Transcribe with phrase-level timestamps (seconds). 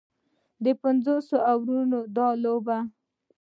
[0.63, 2.77] د پنځوسو اورونو دا لوبه